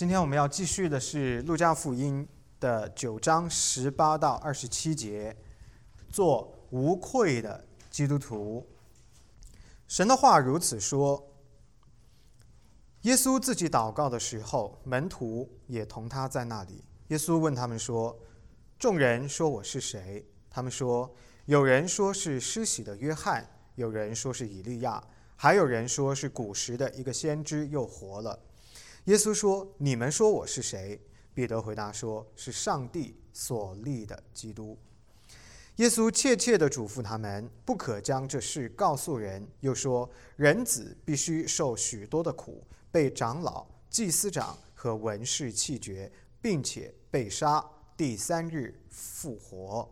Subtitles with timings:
[0.00, 2.26] 今天我们要继续的是《路加福音》
[2.58, 5.36] 的九章十八到二十七节，
[6.08, 8.66] 做无愧的基督徒。
[9.86, 11.22] 神的话如此说：
[13.02, 16.82] 耶稣自己祷告的时候，门徒也同他在那里。
[17.08, 18.18] 耶稣问他们说
[18.80, 21.14] ：“众人说我是谁？”他们说
[21.44, 25.04] ：“有人说是施洗的约翰，有人说是以利亚，
[25.36, 28.40] 还有人说是古时的一个先知又活了。”
[29.04, 31.00] 耶稣说：“你们说我是谁？”
[31.32, 34.76] 彼得回答说：“是上帝所立的基督。”
[35.76, 42.62] 耶稣切切地嘱咐他们，不可将这事告诉人，又说：“人子必须受许多的苦，
[42.92, 46.12] 被长老、祭司长和文士弃绝，
[46.42, 47.64] 并且被杀，
[47.96, 49.90] 第三日复活。”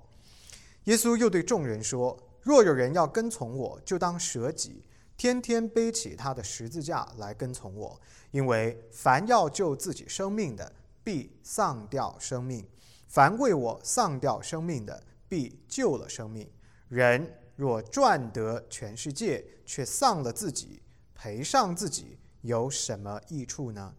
[0.84, 4.84] 耶稣又对众人说：“若有人要跟从我，就当舍己。”
[5.16, 12.62] 天天背起他的十字架来跟从我，因为凡要救自己生命的，必丧掉生命；
[13.06, 16.50] 凡为我丧掉生命的，必救了生命。
[16.88, 20.82] 人若赚得全世界，却丧了自己，
[21.14, 23.94] 赔上自己，有什么益处呢？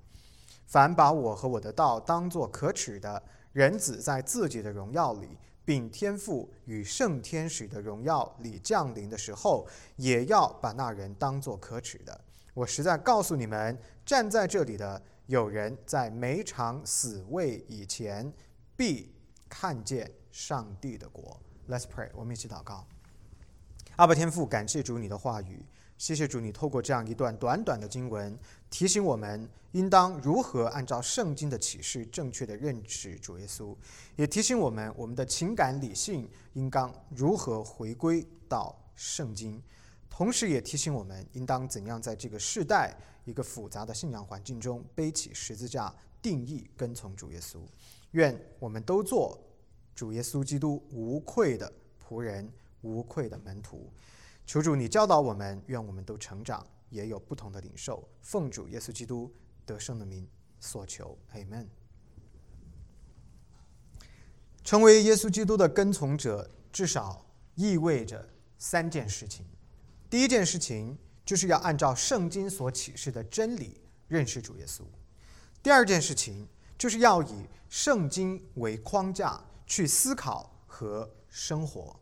[0.66, 3.22] 凡把我和我的道当作可耻的，
[3.54, 5.38] 人子在自己的荣耀里。
[5.66, 12.22] 并天赋与圣天使的荣耀里降临的时候，也要把那人当作可耻的。
[12.60, 18.30] 我实在告诉你们，站在这里的有人在每场死位以前，
[18.76, 19.10] 必
[19.48, 21.40] 看见上帝的国。
[21.70, 22.86] Let's pray，我们一起祷告。
[23.96, 25.66] 阿伯天父，感谢主你的话语。
[25.98, 28.38] 谢谢主，你透过这样一段短短的经文，
[28.70, 33.74] 提醒我们应当如何按照圣经的启示正确的认识主耶稣，
[34.18, 39.64] 也提醒我们我们的情感理性应当如何回归到圣经，
[40.20, 47.62] 同时也提醒我们应当怎样在这个世代一个复杂的信仰环境中背起十字架，定义跟从主耶稣。
[48.12, 49.42] 愿我们都做
[49.96, 51.72] 主耶稣基督无愧的
[52.06, 53.90] 仆人，无愧的门徒。
[54.46, 58.06] 求主，你教导我们，愿我们都成长，也有不同的领受。
[58.20, 59.34] 奉主耶稣基督
[59.66, 60.28] 得胜的名
[60.60, 61.68] 所求，Amen。
[64.66, 67.26] 成为耶稣基督的跟从者，至少
[67.56, 68.28] 意味着
[68.58, 69.46] 三件事情。
[70.10, 74.82] 第一件事情就是要按照圣经所启示的真理认识主耶稣；
[75.62, 76.48] 第二件事情
[76.78, 81.96] 就是要以圣经为框架去思考和生活；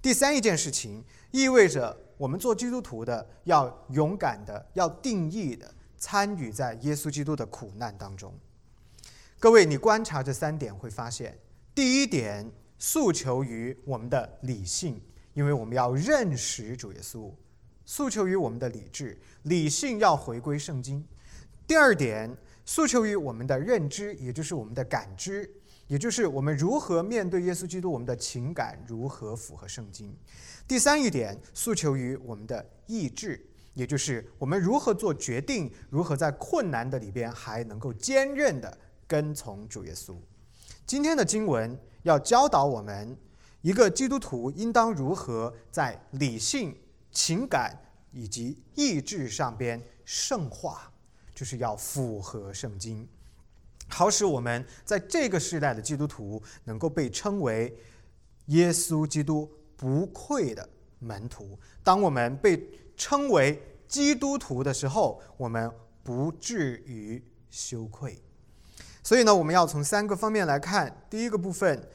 [0.00, 1.04] 第三一件事情。
[1.30, 8.32] 意味着我们做基督徒的要勇敢的、要定义的参与在耶稣基督的苦难当中。
[9.38, 11.38] 各位，你观察这三点会发现，
[11.74, 14.98] 第一点诉求于我们的理性，
[15.34, 17.30] 因为我们要认识主耶稣；
[17.88, 21.02] 诉求于我们的理智，理性要回归圣经。
[21.66, 22.30] 第二点
[22.66, 25.50] 诉求于我们的认知，也就是我们的感知，
[25.86, 30.14] 也就是我们如何面对耶稣基督，我们的情感如何符合圣经。
[30.66, 40.14] 第三一点，诉求于我们的意志，也就是我们如何做决定，如何在困难的里边还能够坚韧的跟从主耶稣。
[40.84, 43.16] 今天的经文要教导我们，
[43.62, 46.76] 一个基督徒应当如何在理性、
[47.10, 47.78] 情感
[48.12, 50.92] 以及意志上边圣化，
[51.34, 53.08] 就是要符合圣经，
[53.88, 57.76] 好使我们在这个时代的基督徒能够被称为
[58.46, 59.50] 耶稣基督。
[59.78, 61.56] 不愧的门徒。
[61.84, 65.70] 当我们被称为基督徒的时候，我们
[66.02, 68.20] 不至于羞愧。
[69.04, 71.00] 所以呢，我们要从三个方面来看。
[71.08, 71.88] 第一个部分，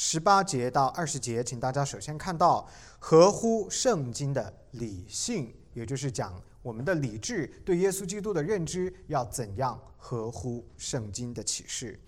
[0.00, 2.64] 十八节到二十节，请大家首先看到
[3.00, 11.98] 合乎圣经的理性，也就是讲我们的理智对耶稣基督的认知要怎样合乎圣经的启示。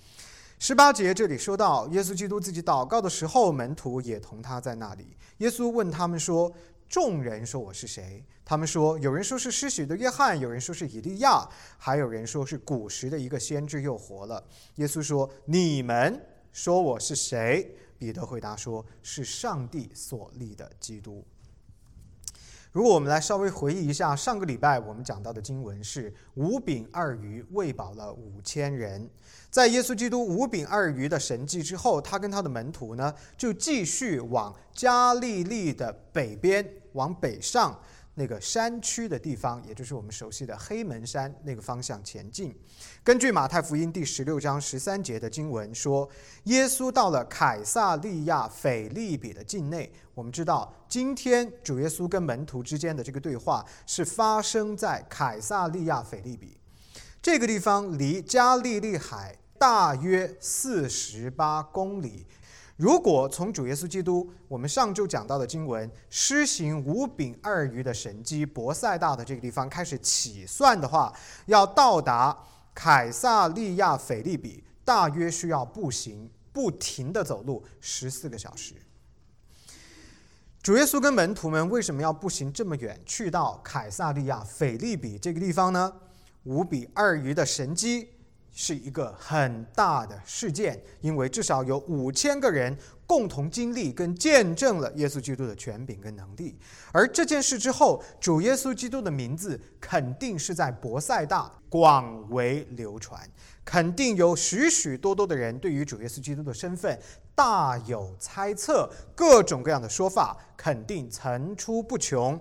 [0.61, 5.17] 十八节这里说到，耶稣基督自己祷告的时候，门徒也同他在那里。
[5.39, 6.53] 耶稣问他们说
[6.89, 11.45] ：“众人说我是谁？”他们说：“有人说是施洗的约翰，有人说是以利亚，
[11.77, 14.45] 还有人说是古时的一个先知又活了。”
[14.77, 21.23] 耶稣说：“你们说我是谁？”彼得回答说：“是上帝所立的基督。”
[22.73, 29.11] 如果我们来稍微回忆一下，上个礼拜我们讲到的经文是五饼二鱼喂饱了五千人。
[29.51, 37.79] 在耶稣基督五饼二鱼的神迹之后，他跟他的门徒呢，就继续往加利利的北边，往北上
[38.21, 42.55] 那个山区的地方，也就是我们熟悉的黑门山那个方向前进。
[43.03, 46.07] 根据马太福音第十六章十三节的经文说，
[46.45, 49.91] 耶稣到了凯撒利亚腓利比的境内。
[50.13, 56.59] 我们知道，今天主耶稣跟门徒之间的这个对话是发生在凯撒利亚腓利比。
[57.23, 62.27] 这个地方离加利利海大约四十八公里。
[62.81, 71.13] 如果从主耶稣基督我们上周讲到的经文施行五饼二鱼的神迹博塞大的这个地方开始起算的话，
[71.45, 72.35] 要到达
[72.75, 78.73] 凯撒利亚腓利比，大约需要步行不停的走路十四个小时。
[80.63, 85.93] 主耶稣跟门徒们为什么要步行这么远去到凯撒利亚腓利比这个地方呢？
[86.45, 88.09] 五比二鱼的神机
[88.63, 92.77] 是一个很大的事件，因为至少有五千个人
[93.07, 96.59] 共同经历跟见证了耶稣基督的权柄跟能力。
[96.93, 103.19] 而这件事之后，主耶稣基督的名字肯定是在博塞大广为流传，
[103.65, 107.01] 肯定有许许多多的人对于主耶稣基督的身份
[107.35, 112.39] 大有猜测，各种各样的说法肯定层出不穷。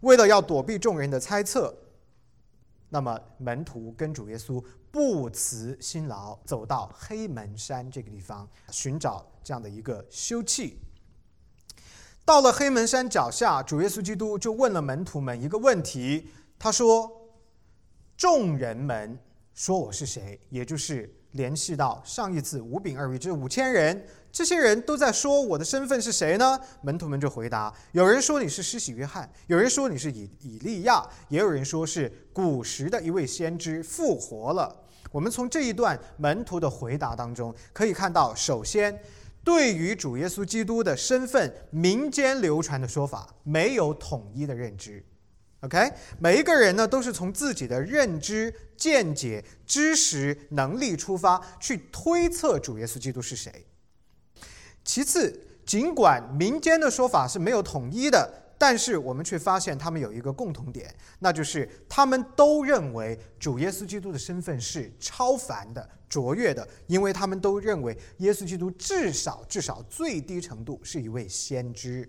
[0.00, 1.76] 为了要躲避众人的猜测。
[2.88, 10.74] 那么门徒跟主耶稣不辞辛劳，走到黑门山这个地方寻找这样的一个休憩。
[12.24, 17.10] 到了黑门山脚下，主耶稣基督就问了门徒们一个问题，他说
[18.16, 19.18] ：“众人们
[19.54, 24.04] 说我是谁？”也就是联系到上一次五饼二鱼这五千人。
[24.30, 26.60] 这些人都在说我的身份是谁呢？
[26.82, 34.84] 门徒们就回答：有人说你是施洗约翰，有人说你是以以利亚，也有人说是古时的一位先知复活了。
[35.10, 39.00] 我们从这一段门徒的回答当中可以看到，首先
[39.42, 45.02] 对于主耶稣基督的身份，民间流传的说法没有统一的认知。
[45.60, 53.66] OK，每一个人呢都是从自己的认知、见解、知识、能力出发去推测主耶稣基督是谁。
[54.84, 72.08] 其次，尽管民间的说法是没有统一的，但是我们却发现他们有一个共同点，那就是他们都认为主耶稣基督的身份是超凡的、卓越的，因为他们都认为耶稣基督至少至少最低程度是一位先知。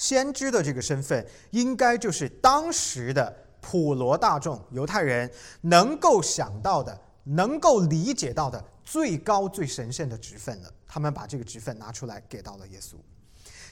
[0.00, 5.30] 先知的这个身份，应该就是当时的普罗大众犹太人
[5.60, 8.64] 能够想到的、能够理解到的。
[8.82, 12.94] 最高最神圣的职分了，他们把这个职分拿出来给到了耶稣。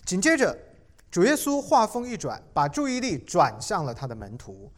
[0.04, 0.56] 紧接着，
[1.10, 4.70] 主耶稣话锋一转，把注意力转向了他的门徒。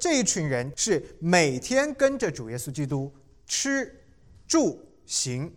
[0.00, 3.12] 这一群人是每天跟着主耶稣基督
[3.46, 3.94] 吃、
[4.46, 5.54] 住、行，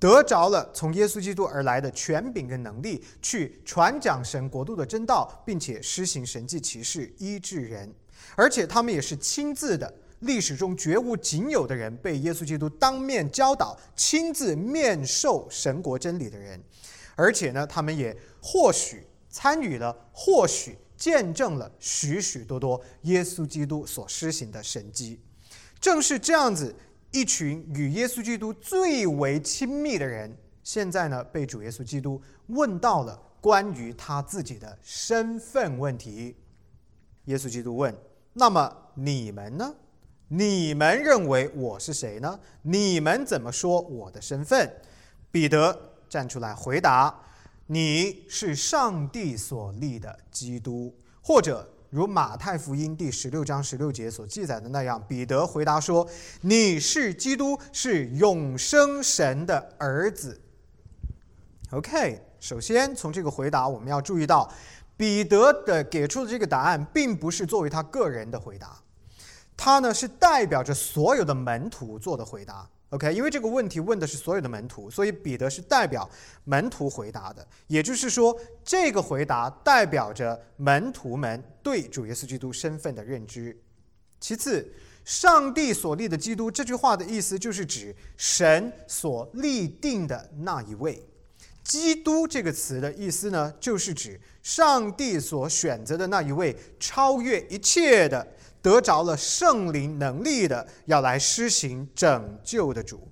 [0.00, 7.94] 得着了从耶稣基督而来的权柄跟能力，去传讲神国度的真道，并且施行神迹奇事，医治人。
[8.34, 9.92] 而且他们也是亲自的。
[10.20, 16.62] 历史中绝无仅有的人被耶稣基督当面教导、亲自面授神国真理的人，
[17.14, 25.18] 而且呢，他们也或许参与了，或许见证了许许多多耶稣基督所施行的神迹。
[25.80, 26.76] 正是这样子
[27.10, 36.36] 一群与耶稣基督最为亲密的人，现在呢，被主耶稣基督问到了关于他自己的身份问题。
[37.24, 37.94] 耶稣基督问
[38.34, 39.74] ：“那么你们呢？”
[40.32, 42.38] 你们认为我是谁呢？
[42.62, 44.72] 你们怎么说我的身份？
[45.32, 45.76] 彼得
[46.08, 47.12] 站出来回答
[47.66, 56.08] ：“你是上帝所立的基督。”或者如马太福音第十六章十六节所记载的那样，彼得回答说
[56.42, 60.40] ：“你是基督，是永生神的儿子。”
[61.72, 64.48] OK，首先从这个回答，我们要注意到，
[64.96, 68.78] 彼得的给出的这个答案，并不是作为他个人的回答。
[69.56, 73.12] 他呢是代表着所有的门徒做的回答，OK？
[73.12, 76.08] 因为这个问题问的是所有的门徒，所以彼得是代表
[76.44, 77.46] 门徒回答的。
[77.66, 83.56] 也就是说，这个回答代表着门徒们对主耶稣基督身份的认知。
[84.20, 84.70] 其次，
[85.04, 91.02] 上帝所立的基督这句话的意思就是指神所立定的那一位。
[91.62, 98.26] 基督这个词的意思呢，就是指上帝所选择的那一位超越一切的。
[98.62, 103.08] 得着了圣灵能力的，要来施行拯救的主。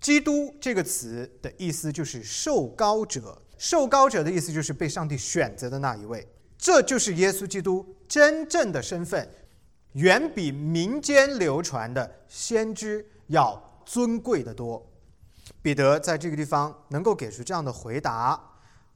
[0.00, 6.26] 基督这个词的意思就是受膏者，受膏者的意思就是被上帝选择的那一位。
[6.56, 9.28] 这就是耶稣基督真正的身份，
[9.92, 14.84] 远比民间流传的先知要尊贵的多。
[15.60, 18.40] 彼得在这个地方能够给出这样的回答，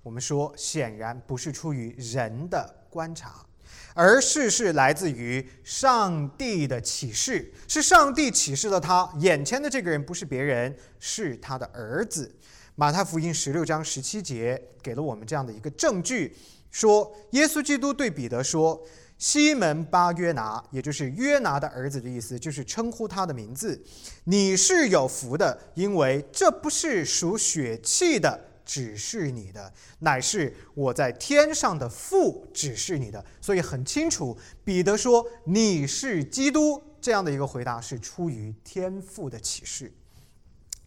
[0.03, 3.45] 我们说显然不是出于人的观察。
[3.95, 12.35] 而是是来自于上帝的启示，是上帝启示了他眼前的这个人不是别人，是他的儿子。
[12.75, 16.35] 马太福音十六章十七节给了我们这样的一个证据，
[16.71, 18.83] 说耶稣基督对彼得说
[19.19, 23.79] ：“西门巴约拿，也就是约拿的儿子的意思，就是称呼他的名字。
[24.25, 28.52] 你是有福的，因为这不是属血气的。
[28.65, 34.37] 指示你的，乃是我在天上的父指示你的，所以很清楚。
[34.65, 39.93] 彼得说你是基督，这样的一个回答是出于天父的启示。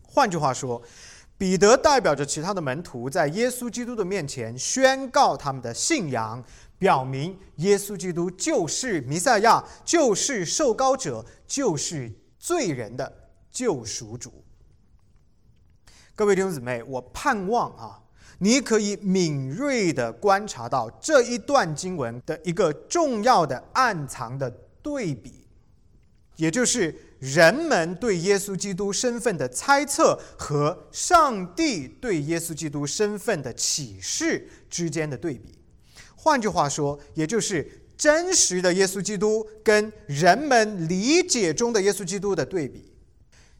[0.04, 0.82] 换句话说，
[1.38, 6.42] 彼得代表着其他的门徒，在耶稣基督的面前宣告他们的信仰，
[6.78, 14.45] 表明耶稣基督就是弥赛亚，就是受膏者，就是罪人的救赎主。
[16.18, 18.00] 各位弟兄姊妹，我盼望啊，
[18.40, 24.50] 你可以敏锐的观察到这一段经文的一个重要的暗藏的
[24.82, 25.46] 对比，
[26.38, 35.60] 也就是人们对耶稣基督身份的猜测和上帝对耶稣基督身份的启示之间的对比。
[36.16, 42.95] 换句话说，也就是真实的耶稣基督跟人们理解中的耶稣基督的对比。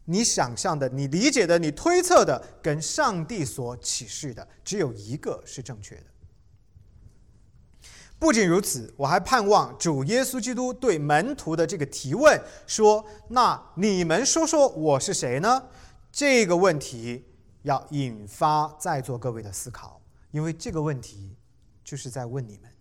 [0.06, 6.04] 你想象的、你理解的、你推测的，跟上帝所启示的，只有一个是正确的。
[8.18, 15.64] 不仅如此，我还盼望主耶稣基督对门徒的这个提问说：“那你们说说我是谁呢？”
[16.12, 17.26] 这个问题
[17.64, 21.36] 要引发在座各位的思考，因为这个问题
[21.84, 22.72] 就是在问你们。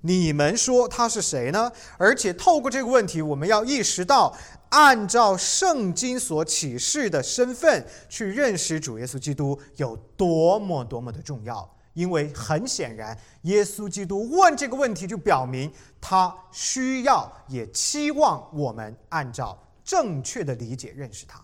[0.00, 1.70] 你们说他是谁呢？
[1.98, 4.36] 而且透过这个问题，我们要意识到，
[4.74, 11.70] 按照圣经所启示的身份去认识主耶稣基督有多么多么的重要。
[11.92, 21.40] 因为很显然，耶稣基督问这个问题，就表明他需要也期望我们按照正确的理解认识他。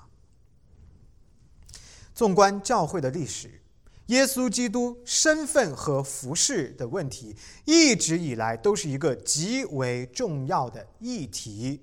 [2.13, 3.63] 纵观教会的历史。
[4.07, 11.81] 耶稣基督身份和服饰的问题，一直以来都是一个极为重要的议题。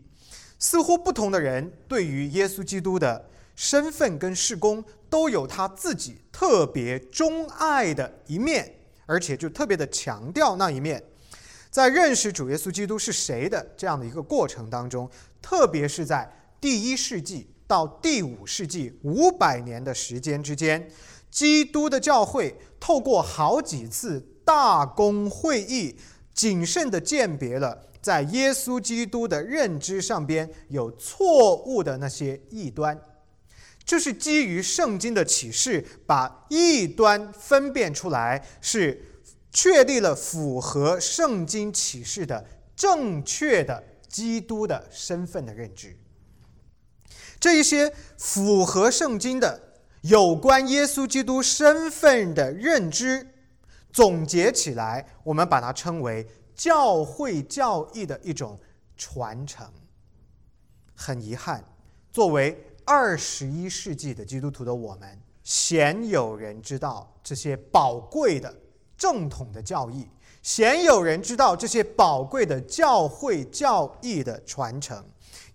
[0.59, 11.03] 似乎不同的人对于耶稣基督的身份跟事工，都有他自己特别钟爱的一面，而且就特别的强调那一面。
[11.69, 15.09] 在认识主耶稣基督是谁的这样的一个过程当中，
[15.41, 20.89] 特别是在第一世纪到第五世纪五百年的时间之间。
[21.29, 25.95] 基督的教会透过好几次大公会议，
[26.33, 32.99] 谨慎地鉴别了在耶稣基督的认知上边有错误的那些异端，
[33.85, 39.01] 这是基于圣经的启示，把异端分辨出来，是
[39.51, 45.97] 确立了符合圣经启示的正确的基督的身份的认知。
[47.39, 49.63] 这一些符合圣经的。
[50.01, 53.27] 有关耶稣基督身份的认知，
[53.91, 56.25] 总结起来，我们把它称为
[56.57, 58.59] 教会教义的一种
[58.97, 59.65] 传承。
[60.93, 61.63] 很遗憾，
[62.11, 68.53] 作为二十一世纪的基督徒的我们，鲜有人知道这些宝贵的
[68.97, 70.05] 正统的教义，
[70.41, 75.05] 鲜有人知道这些宝贵的教会教义的传承，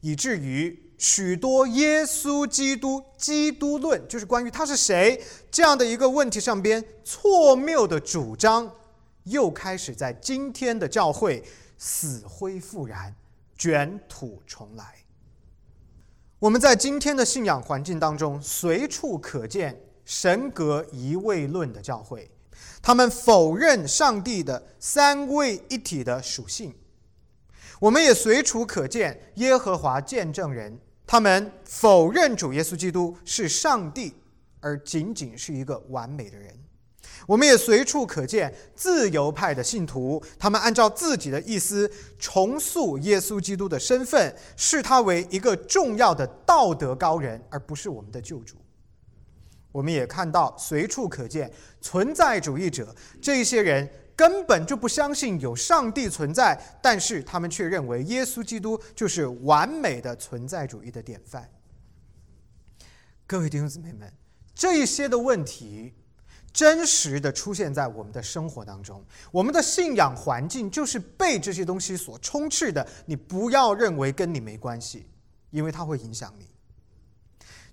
[0.01, 0.89] 以至于。
[0.99, 8.73] 许多耶稣基督基督论，就是关于他是谁这样的一个问题上边错谬的主张，
[9.25, 11.43] 又开始在今天的教会
[11.79, 13.15] 死灰复燃、
[13.57, 14.97] 卷土重来。
[16.39, 22.31] 我们在今天的信仰环境当中，随处可见神格一位论的教会，
[22.83, 26.75] 他们否认上帝的三位一体的属性。
[27.79, 30.79] 我们也随处可见耶和华见证人。
[31.05, 34.15] 他们否认主耶稣基督是上帝，
[34.61, 36.59] 而仅仅是一个完美的人。
[37.27, 48.57] 我们也随处可见自由派的信徒，他们按照自己的意思重塑耶稣基督的身份，视他为一个重要的道德高人，而不是我们的救主。
[49.71, 51.51] 我们也看到随处可见
[51.81, 53.91] 存在主义者，这些人。
[54.15, 61.51] 根本就不相信有上帝存在，但是他们却认为耶稣基督就是完美的存在主义的典范。
[63.27, 64.13] 各位弟兄姊妹们，
[64.55, 65.95] 这一些的问题
[66.53, 72.87] 真实的出现在我们的生活当中，我们的信仰环境就是被这些东西所充斥的。
[73.07, 75.07] 你不要认为跟你没关系，
[75.51, 76.47] 因为它会影响你。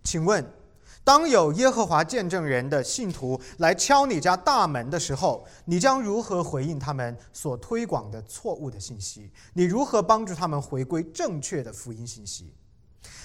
[0.03, 0.45] 请问？
[1.01, 9.31] 当有耶和华见证人的信徒来敲你家大门的时候，你将如何回应他们所推广的错误的信息？
[9.53, 12.53] 你如何帮助他们回归正确的福音信息？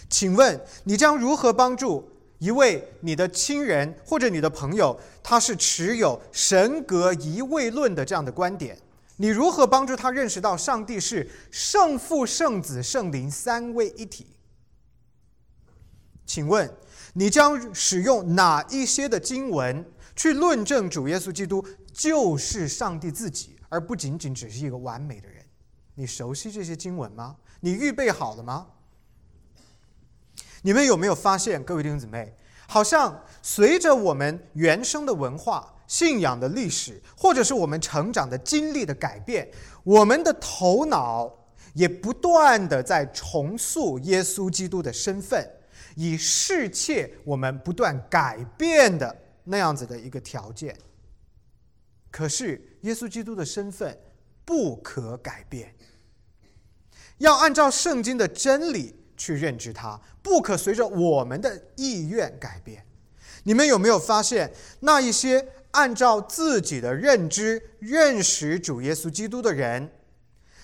[0.09, 8.77] 请问你将如何帮助一位你的亲人或者你的朋友，他是持有神格一位论的这样的观点，
[9.17, 14.27] 你如何帮助他认识到上帝是圣父、圣子、圣灵三位一体？
[16.27, 16.71] 请问
[17.13, 19.85] 你将使用哪一些的经文
[20.17, 25.45] 去论证主耶稣基督就是上帝自己，而不仅仅只是一个完美的人？
[25.95, 27.37] 你熟悉这些经文吗？
[27.61, 28.67] 你预备好了吗？
[30.65, 32.35] 你们有没有发现，各位弟兄姊妹，
[32.67, 35.71] 好像随着我们原生的文化？
[35.87, 39.47] 信仰的历史，或者是我们成长的经历的改变，
[39.83, 41.31] 我们的头脑
[41.75, 45.47] 也不断的在重塑耶稣基督的身份，
[45.97, 50.75] 以侍妾我们不断改变的那样子的一个条件。
[52.11, 53.95] 可是耶稣基督的身份
[54.47, 55.75] 不可改变，
[57.19, 62.85] 要按照圣经的真理去认知它，不可随着我们的意愿改变。
[63.45, 65.47] 你们有没有发现那一些？
[65.75, 69.91] 按照自己的认知认识主耶稣基督的人，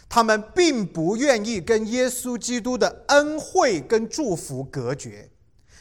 [0.08, 5.28] 他们并不愿意跟耶稣基督的恩惠跟祝福隔绝，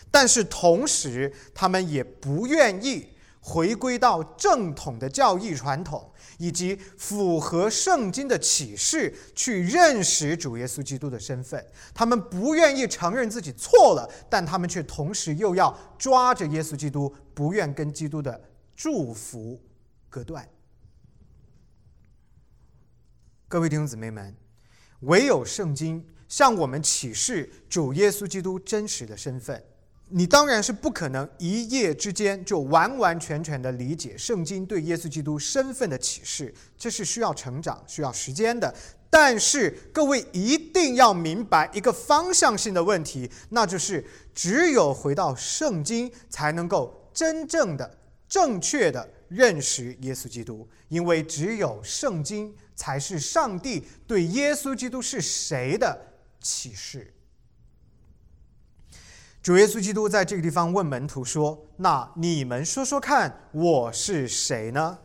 [0.10, 3.10] 但是同时，他们也不愿意
[3.40, 11.64] 回归到正统的教义传统以及符合圣经的启示去认识主耶稣基督的身份。
[11.94, 18.42] 他们不愿意承认自己错了，但他们却同时又要抓着耶稣基督，不愿跟基督的。
[18.76, 19.62] 祝福
[20.08, 20.48] 隔断，
[23.50, 24.34] 各位弟兄姊妹们，
[25.02, 29.62] 唯有圣经向我们启示主耶稣基督真实的身份。
[30.10, 38.74] 你当然是不可能一夜之间就完完全全的理解圣经对耶稣基督身份的启示，这是需要成长、需要时间的。
[39.10, 47.98] 但是各位一定要明白一个方向性的问题，那就是只有回到圣经，才能够真正的。
[48.28, 56.00] 正确的认识耶稣基督，因为只有圣经才是上帝对耶稣基督是谁的
[56.40, 57.12] 启示。
[59.42, 65.00] 主耶稣基督在这个地方问门徒说：“那你们说说看，我是谁呢？”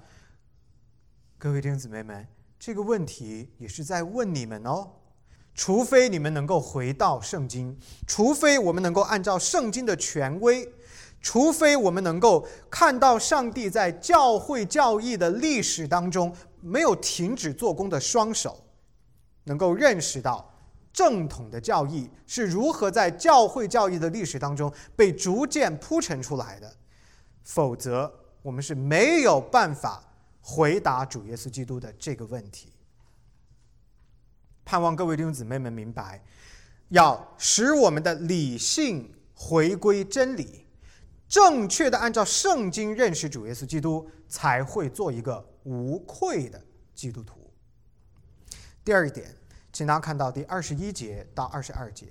[1.39, 2.27] 各位弟兄姊妹们，
[2.59, 4.91] 这个问题也是在问你们哦。
[5.55, 10.69] 除非你们能够回到圣经，除非我们能够按照圣经的权威。
[11.21, 18.65] 除非我们能够看到上帝在教会教义的历史当中没有停止做工的双手，
[19.45, 20.54] 能够认识到
[20.95, 26.73] 正统的教义是如何在教会教义的历史当中被逐渐铺陈出来的，
[27.43, 30.03] 否则我们是没有办法
[30.41, 32.73] 回答主耶稣基督的这个问题。
[34.65, 36.23] 盼望各位弟兄姊妹们明白，
[36.91, 40.65] 要使我们的理性回归真理。
[41.27, 46.63] 正确的按照圣经认识主耶稣基督，才会做一个无愧的
[46.95, 47.51] 基督徒。
[48.85, 49.35] 第二一点，
[49.75, 52.07] 请大家看到第二十一节到二十二节，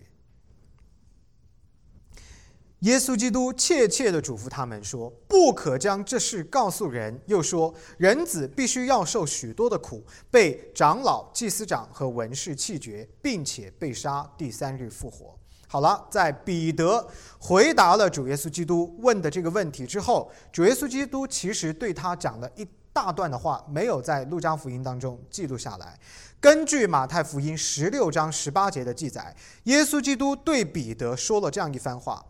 [2.79, 17.07] 耶稣基督切切的嘱咐他们说：“不可将这事告诉人。”又说：“人子必须要受许多的苦，被长老、祭司长和文士弃绝，并且被杀，第三日复活。”好了，在彼得
[17.39, 25.99] 回答了主耶稣基督问的这个问题之后，主耶稣基督其实对他讲了一大段的话，没有在路加福音当中记录下来。
[26.39, 32.23] 根据马太福音十六章十八节的记载，耶稣基督对彼得说了这样一番话：“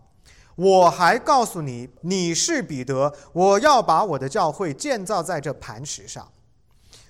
[0.56, 6.32] 我还告诉你，你是彼得，我要把我的教会建造在这磐石上。”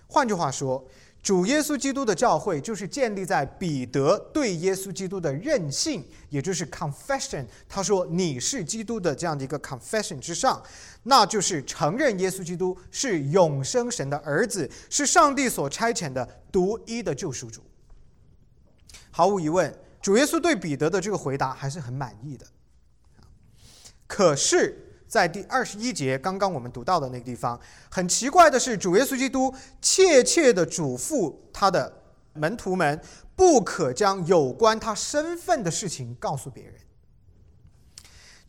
[0.09, 0.83] 换句话说。
[1.23, 10.61] 主耶稣基督的教会就是建立在彼得对耶稣基督的任性，也就是 confession，他说你是基督的这样的一个 confession 之上，
[11.03, 17.63] 那就是承认耶稣基督是永生神的儿子，是上帝所差遣的独一的救赎主。
[19.09, 22.45] 毫无疑问，主耶稣对彼得的这个回答还是很满意的。
[24.05, 24.89] 可是。
[25.13, 27.59] 在第二十一节，刚刚我们读到的那个地方，
[27.91, 32.01] 很奇怪的是，主耶稣基督切切的嘱咐他的
[32.33, 32.99] 门徒们，
[33.35, 36.73] 不可将有关他身份的事情告诉别人。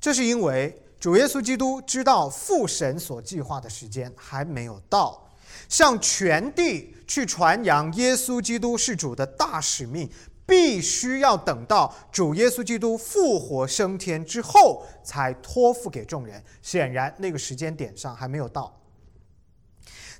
[0.00, 5.30] 这是因为主耶稣基督知道父神所计划的时间还没有到，
[5.68, 10.08] 向全地去传扬耶稣基督是主的大使命。
[10.46, 16.42] 必须要等到主耶稣基督复活升天之后，才托付给众人。
[16.60, 18.80] 显然，那个时间点上还没有到。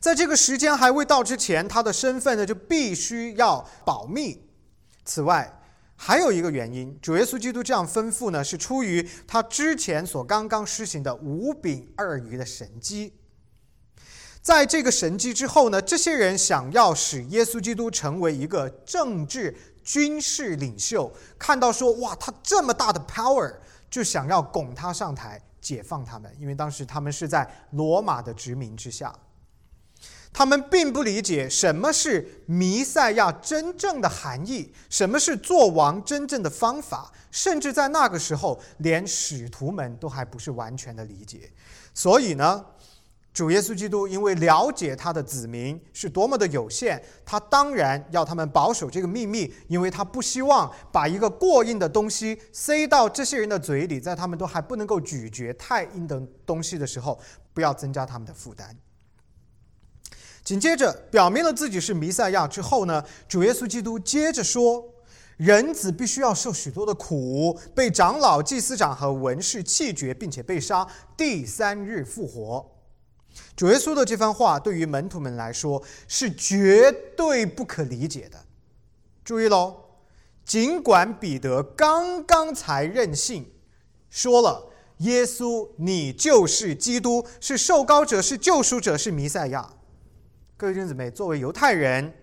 [0.00, 4.46] 在这个时间还未到之前，他的身份呢就必须要保密。
[5.04, 5.60] 此外，
[5.96, 13.14] 还有一个原因，主耶稣基督这样吩咐呢，是出于他之前所刚刚施行的五饼二鱼的神迹。
[14.42, 23.54] 在这个神迹之后呢，这些人想要使耶稣基督成为一个政治军事领袖，看到说哇，他这么大的 power，
[23.90, 29.14] 就想要拱他上台，解放他们，因为当时他们是在罗马的殖民之下。
[30.32, 41.48] 他们并不理解什么是弥赛亚真正的含义，什么是做王真正的方法，甚至在那个时候，连使徒们都还不是完全的理解。
[41.94, 42.66] 所以呢，
[43.34, 57.18] 主耶稣基督因为了解他的子民是多么的有限，他当然要他们保守这个秘密，因为他不希望把一个过硬的东西塞到这些人的嘴里，在他们都还不能够咀嚼太硬的东西的时候，
[57.52, 58.78] 不要增加他们的负担。
[60.44, 64.84] 紧接着表明了自己是弥赛亚之后呢，主耶稣基督接着说
[65.38, 72.70] ：“人子必须要受许多的苦，被长老、祭司长和文士弃绝，并且被杀，第三日复活。”
[73.56, 78.38] 主耶稣的这番话对于门徒们来说是绝对不可理解的。
[79.24, 79.76] 注意喽，
[80.44, 83.50] 尽管彼得刚刚才任性
[84.10, 89.70] 说了“耶稣，你就是基督，是受膏者，是救赎者，是弥赛亚。”
[90.56, 92.14] 各位弟兄姊妹，作为犹太人，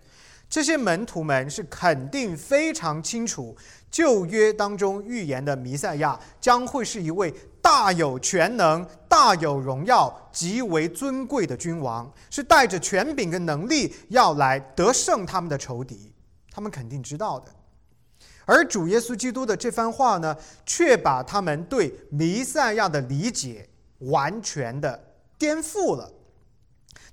[0.51, 3.55] 这些门徒们是肯定非常清楚
[3.89, 16.11] 旧约当中预言的弥赛亚将会是一位大有全能、大有荣耀、极为尊贵的君王，是带着权柄跟能力要来得胜他们的仇敌。
[16.51, 17.49] 他们肯定知道的。
[18.45, 20.35] 而主耶稣基督的这番话呢，
[20.65, 25.01] 却把他们对弥赛亚的理解完全的
[25.37, 26.11] 颠覆了。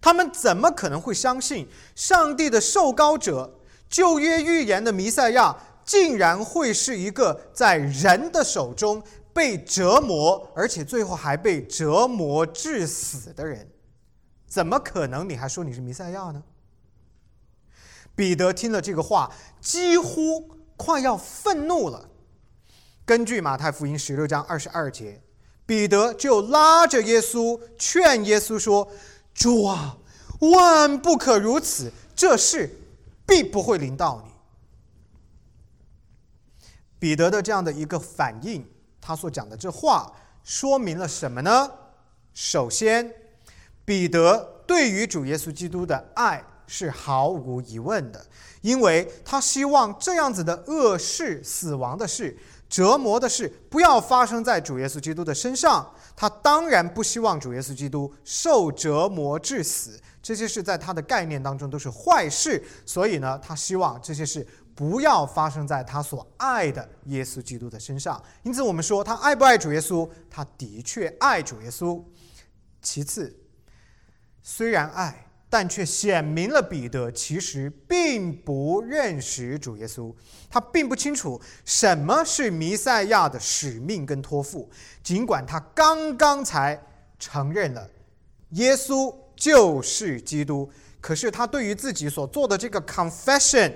[0.01, 3.59] 他们怎么可能会相信上帝的受膏者、
[3.89, 13.69] 旧约预言的弥赛亚，竟然会是一个在人的手中被折磨，而且最后还被折磨致死的人？
[14.47, 15.29] 怎么可能？
[15.29, 16.43] 你还说你是弥赛亚呢？
[18.15, 19.31] 彼得听了这个话，
[19.61, 22.09] 几乎快要愤怒了。
[23.05, 25.21] 根据马太福音十六章二十二节，
[25.67, 28.89] 彼得就拉着耶稣，劝耶稣说。
[29.39, 29.97] 主啊，
[30.41, 31.93] 万不可如此！
[32.17, 32.69] 这事
[33.25, 34.33] 必不会临到你。
[36.99, 38.67] 彼得的这样的一个反应，
[39.01, 41.71] 他所讲的这话说明了什么呢？
[42.35, 43.15] 首先，
[43.85, 48.27] 彼得对于主耶稣基督的爱是毫无疑问的，
[48.61, 52.37] 因为他希望这样子的恶事、死亡的事。
[52.69, 55.91] 折磨的事不要发生在主耶稣基督的身上，
[56.21, 68.21] 他当然不希望主耶稣基督受折磨致死，这些事在他的概念当中都是坏事，所以呢，他希望这些事不要发生在他所爱的耶稣基督的身上。
[68.43, 70.11] 因此，我们说他爱不爱主耶稣？
[70.29, 72.03] 他的确爱主耶稣。
[72.83, 73.39] 其次，
[74.43, 75.28] 虽然爱。
[75.51, 80.15] 但却显明了彼得其实并不认识主耶稣，
[80.51, 84.69] 他并不清楚什么是弥赛亚的使命跟托付。
[85.03, 86.79] 尽管他刚刚才
[87.19, 87.89] 承认了
[88.51, 93.73] 耶稣就是基督，可是他对于自己所做的这个 confession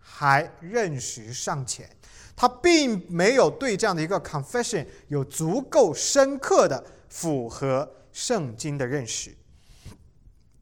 [0.00, 1.88] 还认识尚浅，
[2.34, 9.32] 他并没有对这样的一个 confession 有足够深刻的符合圣经的认识。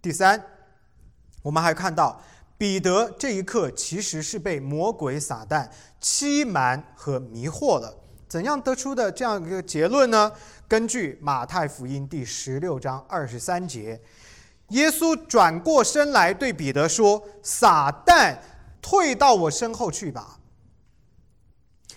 [0.06, 0.40] 第三，
[1.42, 2.22] 我们还看到
[2.56, 5.68] 彼得这一刻其实是被魔鬼撒旦
[6.00, 7.92] 欺瞒和迷惑了。
[8.28, 10.30] 怎样得出的这样一个结论呢？
[10.68, 14.00] 根据马太福音第十六章二十三节，
[14.68, 18.38] 耶稣转过身来对彼得说：“撒旦，
[18.80, 20.38] 退到我身后去吧。”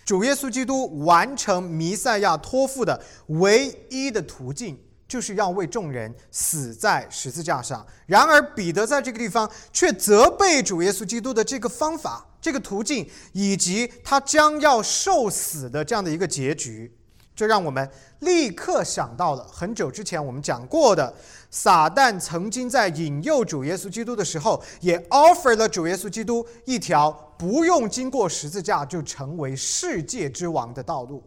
[0.03, 4.79] 主耶稣基督完成弥赛亚托付的唯一的途径。
[5.09, 7.85] 就是要为众人死在十字架上。
[8.05, 16.95] 然而，彼得在这个地方却责备主耶稣基督的这个方法、这个途径，以及他将要受死的这样的一个结局。
[17.35, 21.11] 这让我们立刻想到了很久之前我们讲过的：
[21.49, 31.23] 撒旦曾经在引诱主耶稣基督的时候，也 offer 了主耶稣基督一条不用经过十字架就成为世界之王的道路。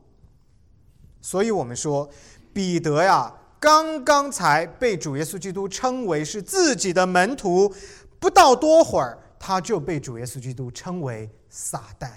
[1.20, 2.08] 所以，我们说
[2.52, 3.34] 彼得呀。
[3.62, 7.72] 刚刚才被主耶稣基督称为是自己的门徒，
[8.18, 12.10] 不到多会儿，他就被主耶稣基督称为撒旦。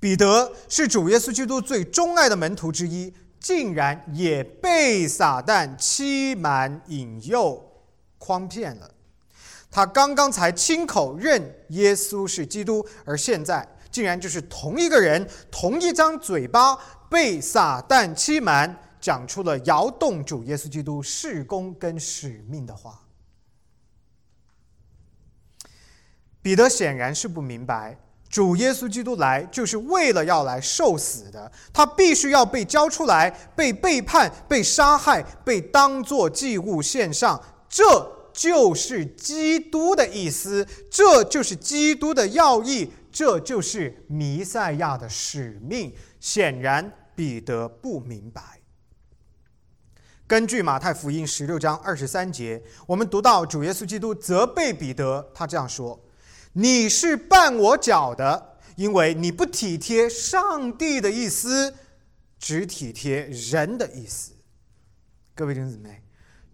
[0.00, 7.62] 彼得是主耶稣基督最钟爱的门徒之一，竟然也被撒旦欺瞒、引诱、
[8.18, 8.90] 诓骗了。
[9.70, 16.74] 他刚刚才亲口认耶稣是基督，而现在竟然就是同一个人、同一张嘴巴
[17.10, 18.74] 被撒旦欺瞒。
[19.06, 23.06] 讲出了摇动主耶稣基督事工跟使命的话。
[26.42, 27.96] 彼得显然是不明白，
[28.28, 37.40] 主耶稣基督来就是为了要来受死的，他必须要被交出来，被背叛，被杀害，被当作祭物献上。
[37.68, 37.84] 这
[38.32, 45.94] 就是基督的意思，这就是基督的要义，这就是弥赛亚的使命。
[46.18, 48.42] 显然，彼得不明白。
[50.28, 56.02] 根据马太福音十六章二十三节，我们读到主耶稣基督责备彼得，他这样说。
[56.54, 61.72] 你是绊我脚的，因为你不体贴上帝的意思，
[62.40, 64.32] 只体贴人的意思。
[65.32, 66.02] 各位弟兄姊妹，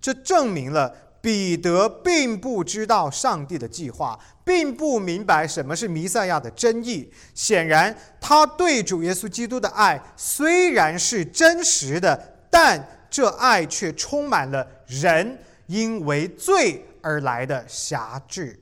[0.03, 7.11] 这证明了彼得并不知道上帝的计划，并不明白什么是弥赛亚的真意。
[7.33, 18.59] 显然，他对主耶稣基督的爱虽然是真实的，但这爱却充满了人因为罪而来的辖制。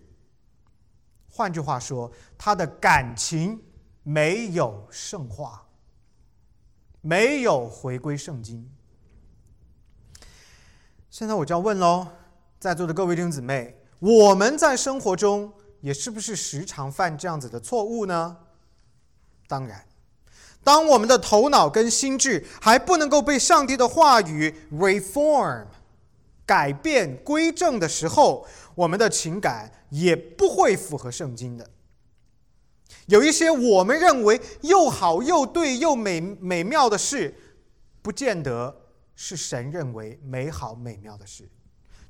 [1.30, 3.62] 换句话说，他的感情
[4.02, 5.64] 没有圣化，
[7.00, 8.68] 没有回归圣经。
[11.08, 12.08] 现在我就要问喽，
[12.58, 18.36] 在座的各位弟兄姊妹，我们在生活中也是不是时常犯这样子的错误呢？
[19.46, 19.86] 当然，
[20.62, 25.66] 当我们的头脑跟心智还不能够被上帝的话语 reform
[26.46, 29.72] 改变归正的时候，我们的情感。
[29.90, 31.68] 也不会符合圣经的。
[33.06, 37.34] 有一些我们认为又好又对又美美妙的事，
[38.00, 38.82] 不见得
[39.16, 41.48] 是神认为美好美妙的事。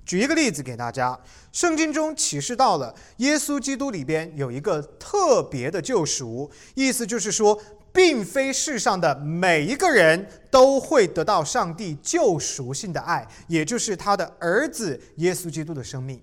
[0.04, 1.18] 举一个例子给大家：
[1.52, 7.58] 圣经中启示到了耶稣基督里边有一个特别的救赎，意思就是说，
[7.92, 16.22] 并非世上的每一个人都会得到上帝救赎性的爱，也就是他的儿子耶稣基督的生命。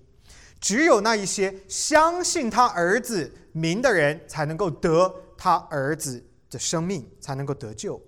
[0.60, 8.00] 只有那一些相信他儿子名的人，才能够得他儿子的生命，才能够得救。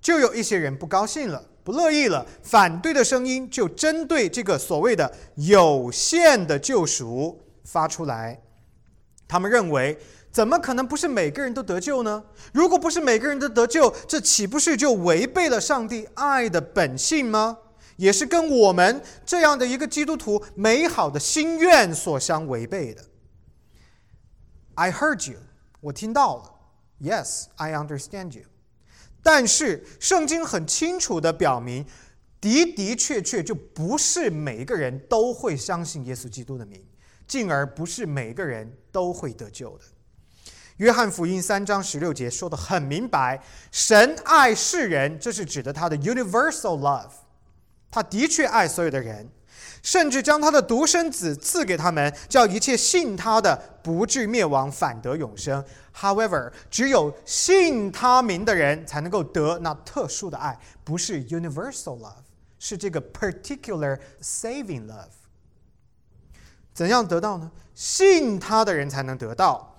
[0.00, 8.40] 就有一些人不高兴了，不乐意了，反对的声音就针对这个所谓的有限的救赎发出来。
[9.26, 9.98] 他们认为，
[10.30, 12.24] 怎么可能不是每个人都得救呢？
[12.52, 17.58] 如果不是每个人都得救，这岂不是就违背了上帝爱的本性吗？
[17.96, 23.02] 也是跟我们这样的一个基督徒美好的心愿所相违背的。
[24.74, 25.38] I heard you，
[25.80, 26.54] 我听到了。
[27.00, 28.44] Yes，I understand you。
[29.20, 31.84] 但是圣经很清楚的表明，
[32.40, 36.86] 的的确确就不是每一个人都会相信耶稣基督的名，
[37.26, 39.84] 进而不是每个人都会得救的。
[40.78, 47.10] 约翰福音三章十六节说的很明白，神爱世人，这是指的他的 universal love。
[47.90, 49.28] 他的确爱所有的人，
[49.82, 55.64] 甚至将他的独生子赐给他们，叫一切信他的不至灭亡，反得永生。
[55.96, 62.22] However，只有信他名的人才能够得那特殊的爱，不是 universal love，
[62.60, 65.08] 是这个 particular saving love。
[66.72, 67.50] 怎样得到呢？
[67.74, 69.74] 信他的人才能得到。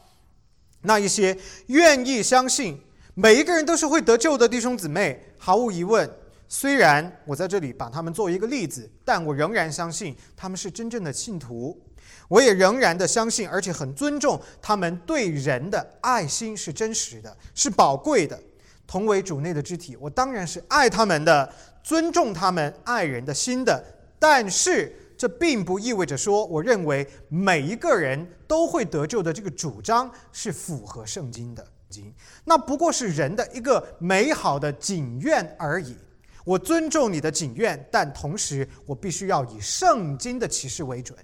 [0.82, 1.38] 那一些
[1.68, 2.80] 愿意相信
[3.13, 6.10] 每一个人都是会得救的弟兄姊妹，毫无疑问。
[6.48, 11.80] 虽然我在这里把他们作为一个例子，但我仍然相信他们是真正的信徒。
[12.28, 18.39] 我也仍然的相信，而且很尊重他们对人的爱心是真实的，是宝贵的。
[18.88, 23.84] 同为主内的肢体，我当然是爱他们的，尊重他们爱人的心的。
[24.18, 31.63] 但是这并不意味着说，我认为每一个人都会得救的这个主张是符合圣经的。
[31.88, 32.12] 经
[32.45, 35.95] 那不过是人的一个美好的景愿而已。
[36.43, 41.17] 我尊重你的景愿，但同时我必须要以圣经的启示为准。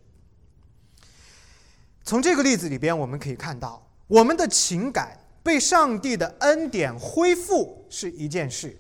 [2.03, 8.75] 从这个例子里边，我们可以看到，我们的情感被上帝的恩典恢复是一件事，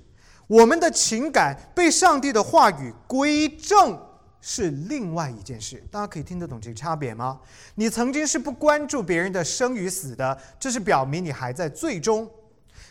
[0.45, 3.99] 我们的情感被上帝的话语归正
[4.47, 5.83] 是另外一件事。
[5.89, 7.39] 大家可以听得懂这个差别吗？
[7.73, 12.29] 你曾经是不关注别人的生与死的，这是表明你还在最终。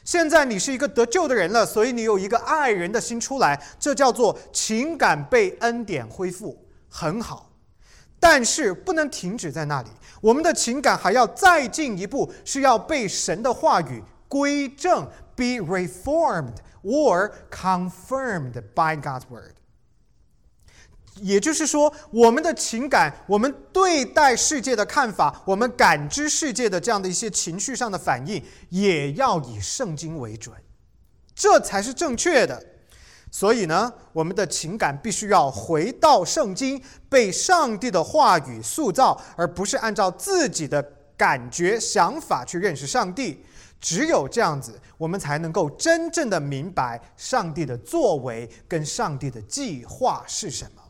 [0.03, 7.53] 现在你是一个得救的人了，所以你有一个爱人的心出来，这叫做情感被恩典恢复，很好。
[8.19, 9.89] 但是不能停止在那里，
[10.21, 19.55] 我们的情感还要再进一步，是要被神的话语归正，be reformed or confirmed by God's word。
[21.21, 30.55] 也就是说，我们的情感，我们对待世界的看法，我们感知世界的这样的一些情绪上的反应，也要以圣经为准，
[31.35, 32.65] 这才是正确的。
[33.31, 40.81] 所以呢，我们的情感必须要回到圣经，被上帝的话语塑造，而不是按照自己的
[41.17, 43.45] 感觉、想法去认识上帝。
[43.81, 50.84] 只有这样子，我们才能够真正的明白上帝的作为跟上帝的计划是什么。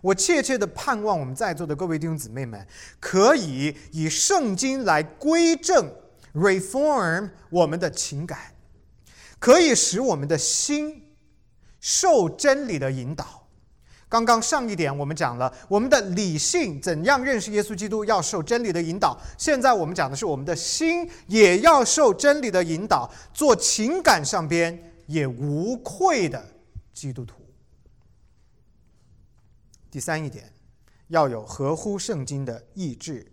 [0.00, 2.66] 我切切的盼望我们在座的各位弟兄姊妹们，
[2.98, 5.90] 可以以圣经来归正、
[6.34, 8.38] reform 我们的情感。
[9.38, 11.02] 可以使我们的心
[11.80, 13.48] 受真理的引导。
[14.06, 19.18] 刚刚上一点我们讲了我们的理性怎样认识耶稣基督，要受真理的引导。
[19.38, 26.44] 现在我们讲的是我们的心也要受真理的引导，做情感上边也无愧的
[26.92, 27.39] 基督徒。
[29.90, 30.52] 第三一点，
[31.08, 33.26] 要有合乎圣经的意志。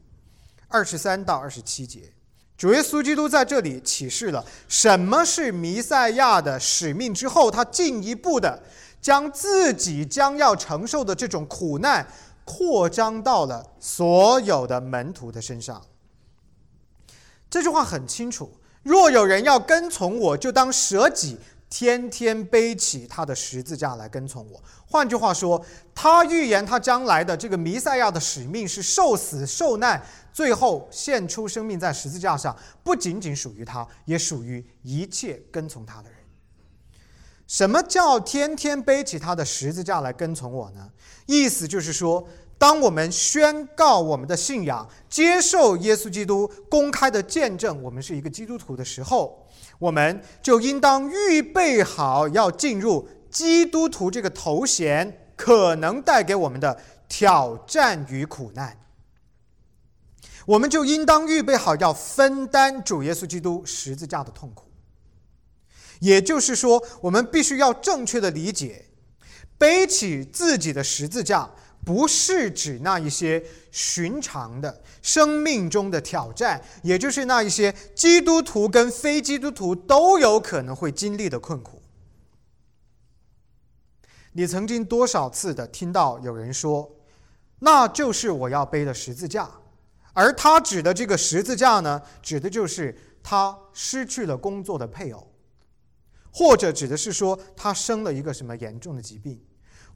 [0.68, 2.12] 二十三到二十七节。
[2.58, 8.64] 主耶稣基督在这里启示了什么是弥赛亚的使命之后，他进一步的
[9.00, 12.08] 将自己将要承受的这种苦难
[12.44, 15.86] 扩张到了所有的门徒的身上。
[17.48, 21.38] 这句话很清楚：若有人要跟从我，就当舍己。
[21.70, 24.64] 天天背起他的十字架来跟从我。
[24.86, 25.62] 换句话说，
[25.94, 30.02] 他预言他将来的这个弥赛亚的使命是受死受难，
[30.32, 36.18] 最后献出生命在十字架上，不仅仅属于他，也属于一切跟从他的人。
[37.48, 40.90] 什么叫天天背起他的十字架来跟从我呢？
[41.26, 42.26] 意思就是说，
[42.58, 49.46] 当我们宣告我们的信仰，接受耶稣基督公开的见证，我们是一个基督徒的时候。
[49.80, 58.78] 我们就应当预备好要进入基督徒这个头衔可能带给我们的挑战与苦难。
[60.46, 64.66] 我们就应当预备好要分担主耶稣基督十字架的痛苦。
[66.00, 68.86] 也就是说，我们必须要正确的理解，
[69.58, 71.52] 背起自己的十字架。
[71.88, 81.82] 不是指那一些寻常的生命中的挑战，也就是那一些基督徒跟非基督徒都有可能会经历的困苦。
[84.34, 86.94] 你曾经多少次的听到有人说，
[87.60, 89.50] 那就是我要背的十字架，
[90.12, 95.32] 而他指的这个十字架呢，指的就是他失去了工作的配偶，
[96.34, 99.42] 或者指的是说他生了一个什么严重的疾病。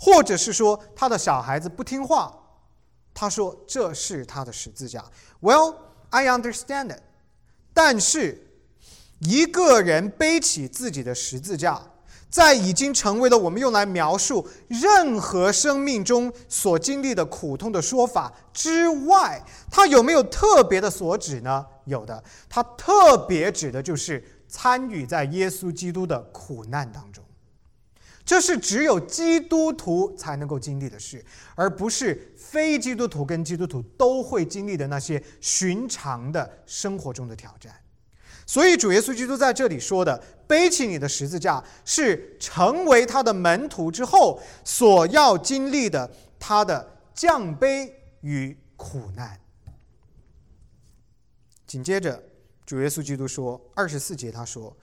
[0.03, 2.35] 或者是说他的小孩子不听话，
[3.13, 5.05] 他说这是他的十字架。
[5.41, 5.75] Well,
[6.09, 7.03] I understand it。
[7.71, 8.47] 但是
[9.19, 11.79] 一个人背起自己的十字架，
[12.31, 21.63] 在已经成为了我们用来描述任何生命中所经历的苦痛的说法之外，他有没有特别的所指呢？
[21.85, 27.23] 有的，他特别指的就是参与在耶稣基督的苦难当中。
[28.31, 31.21] 这是只有基督徒才能够经历的事，
[31.53, 37.75] 而不是非基督徒跟基督徒都会经历的那些寻常的生活中的挑战。
[38.47, 40.17] 所以，主耶稣基督在这里说的
[40.47, 47.91] “背起你的十字架”，是成为他的门徒之后所要经历的他的降卑
[48.21, 49.37] 与苦难。
[51.67, 52.23] 紧接着，
[52.71, 54.73] 主耶稣基督说：“二十四节，他说，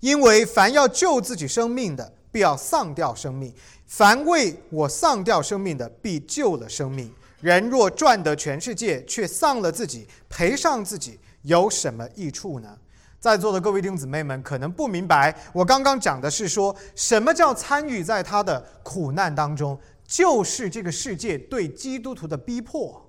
[0.00, 3.50] 因为凡要救自己生命的。”必要丧掉生命，
[3.86, 7.10] 凡为我丧掉生命的，必救了生命。
[7.40, 12.76] 人若赚得全世界，却丧了自己，赔上自己，有什么益处呢？
[13.18, 23.07] 在座的各位弟兄姊妹们，可能不明白，我刚刚讲的是说什么叫参与在他的苦难当中，就是这个世界对基督徒的逼迫。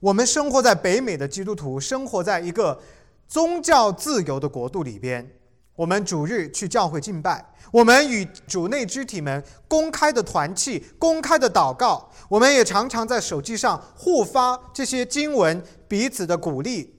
[0.00, 2.78] 我们生活在北美的基督徒，生活在一个
[3.26, 5.28] 宗教自由的国度里边。
[5.74, 16.94] 我们主日去教会敬拜，我们与主内肢体们公开的团契、公开的祷告，我们也常常在手机上互发这些经文，彼此的鼓励。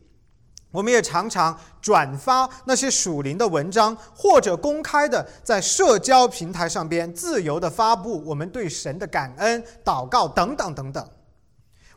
[0.70, 11.10] 我们也常常转发那些属灵的文章，或者公开的在社交平台上边自由的发布我们对神的感恩、祷告等等等等。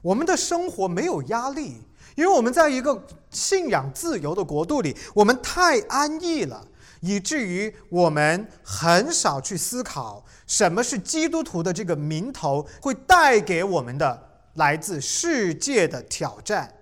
[0.02, 1.82] 我们的生活没有压力，
[2.16, 6.66] 因为我们在一个信仰自由的国度里，我们太安逸了。
[7.02, 16.74] 以至于我们很少去思考什么是基督徒的这个名头会带给我们的来自世界的挑战，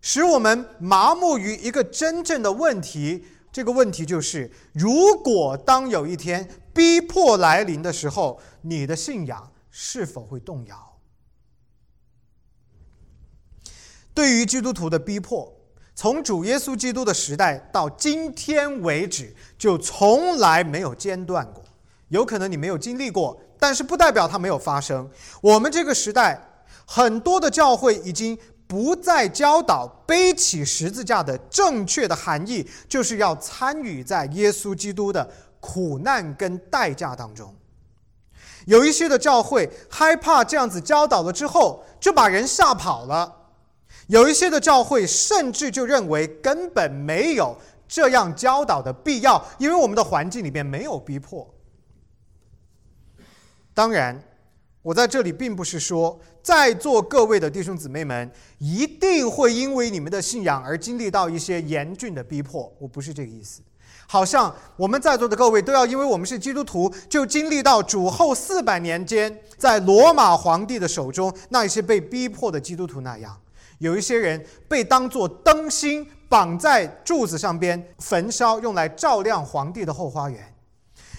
[0.00, 3.24] 使我们麻木于一个真正的问题。
[3.50, 10.85] 这个问题就是：如果当有一天逼迫来临的时候，你的信仰是否会动摇？
[14.16, 15.52] 对于基督徒的逼迫。
[15.94, 21.62] 从主耶稣基督的时代到今天为止，就从来没有间断过。
[22.08, 25.06] 有可能你没有经历过，但是不代表它没有发生。
[25.42, 26.40] 我们这个时代，
[26.86, 37.54] 很多的教会已经不再教导背起十字架的正确的含义，就是要参与在耶稣基督的苦难跟代价当中。
[38.64, 43.34] 有一些的教会害怕这样子教导了之后，就把人吓跑了。
[44.06, 47.56] 有一些的教会甚至就认为根本没有
[47.88, 51.52] 这样教导的必要，因为我们的环境里边没有逼迫。
[53.74, 54.22] 当然，
[54.82, 63.60] 我在这里并不是说在座各位的弟兄姊妹们一定会因为你们的信仰而经历到一些严峻的逼迫，我不是这个意思。
[64.08, 73.36] 好像我们在座的各位都要因为我们是基督徒，就经历到主后四百年间在罗马皇帝的手中那一些被逼迫的基督徒那样。
[73.78, 80.40] 有一些人被当作灯芯绑在柱子上边焚烧，用来照亮皇帝的后花园；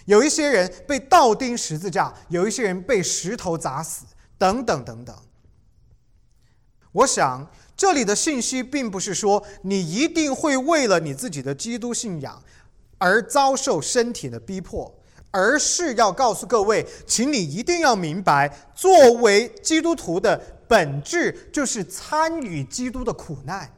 [0.06, 4.06] 有一些人被倒钉十字架，有一些人被石头砸死，
[4.38, 5.16] 等等等等。
[6.92, 12.42] 我想这里的信息并不是说你一定会为了你自己的基督信仰
[12.98, 14.92] 而遭受身体的逼迫，
[15.30, 20.57] 而是要告诉各位，请你一定要明白，作为基督徒的。
[20.68, 23.72] 本质就是参与基督的苦难，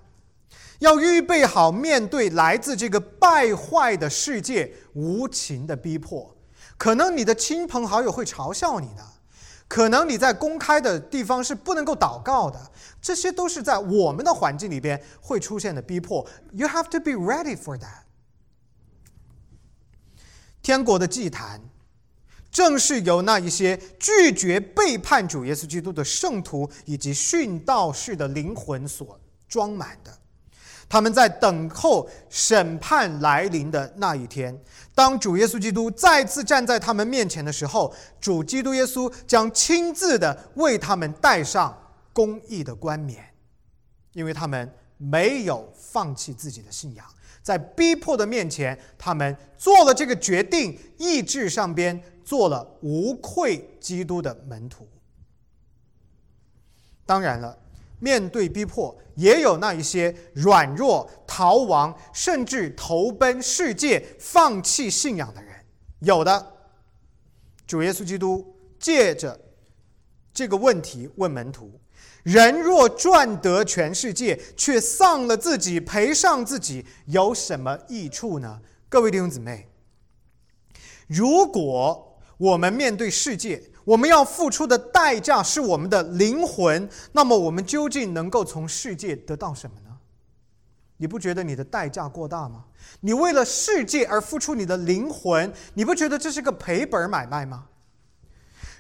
[0.80, 6.36] 要预备好面对来自这个败坏的世界无情的逼迫。
[6.78, 9.04] 可能你的亲朋好友会嘲笑你的，
[9.68, 12.72] 可能你在公开的地方是不能够祷告的，
[13.02, 16.26] 这些都是在我们的环境里边会出现的逼迫。
[16.54, 18.04] You have to be ready for that。
[20.62, 21.69] 天国的祭坛。
[22.52, 30.12] 正是由那一些拒绝背叛主耶稣基督的圣徒以及殉道士的灵魂所装满的，
[30.88, 34.60] 他们在等候审判来临的那一天。
[34.96, 41.78] 当主耶稣基督再次站在他们面前的时候，主基督耶稣将亲自的为他们戴上
[42.12, 43.24] 公义的冠冕，
[44.14, 47.06] 因为他们没有放弃自己的信仰，
[47.50, 52.00] 在逼迫的面前，他们做了这个决定，意志上边。
[52.24, 54.88] 做了无愧基督的门徒。
[57.04, 57.58] 当然了，
[58.00, 65.56] 面对逼迫，也有那一些软弱、逃亡，甚至投奔世界、放弃信仰的人。
[66.02, 66.54] 有的，
[67.66, 69.40] 主耶稣基督借着
[70.32, 71.82] 这个问题问门徒
[72.24, 78.60] ：“人若赚得全世界，却丧了自己，赔上自己，有什么益处呢？”
[78.90, 79.70] 各位弟兄姊妹，
[81.08, 86.90] 如果我们面对世界，我们要付出的代价是我们的灵魂。
[87.14, 89.98] 那么，我们究竟能够从世界得到什么呢？
[90.98, 92.66] 你不觉得你的代价过大吗？
[93.00, 97.69] 你为了世界而付出你的灵魂，你不觉得这是个赔本买卖吗？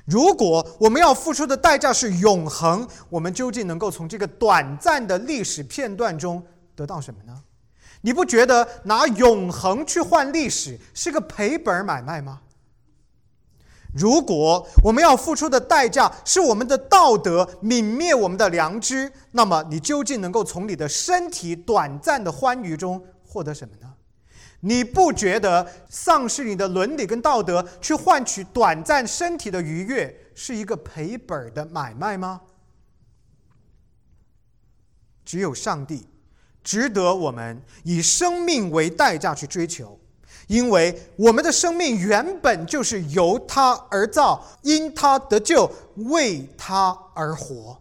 [0.09, 6.43] 如果我们要付出的代价是永恒，我们究竟能够从这个短暂的历史片段中
[6.75, 7.43] 得到什么呢？
[8.01, 12.41] 你不觉得拿永恒去换历史是个赔本买卖吗？
[13.93, 23.93] 如果我们要付出的代价是我们的道德泯灭我们的良知，那么你究竟能够从你的身体短暂的欢愉中获得什么呢？
[24.61, 32.41] 你不觉得丧失你的伦理跟道德去换取短暂身体的愉悦是一个赔本的买卖吗？
[35.23, 36.07] 只有上帝
[36.63, 39.99] 值得我们以生命为代价去追求。
[40.47, 47.79] 因为我们的生命原本就是由他而造，因他得救，为他而活。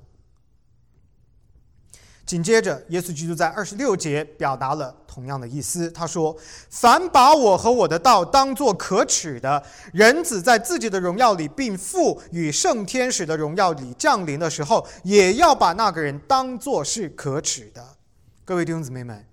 [2.28, 5.90] 紧接着，耶稣基督在二十六节表达了同样的意思。
[5.92, 6.36] 他说
[6.68, 9.62] ：“凡把我和我的道当作可耻的，
[9.94, 17.82] 人子在自己的荣耀里，并父与圣天使的荣耀里降临的时候，也要把那个人当作是可耻的。”
[18.44, 19.24] 各位弟兄姊妹们。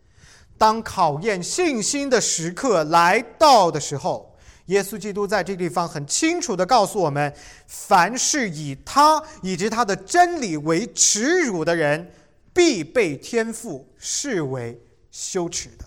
[0.58, 4.34] 当考验信心的时刻来到的时候，
[4.68, 7.34] 耶稣基督在这地方很清楚地告诉我们：
[7.68, 12.10] 凡是以他以及他的真理为耻辱的人，
[12.56, 14.82] 必被天父视为
[15.12, 15.84] 羞耻的。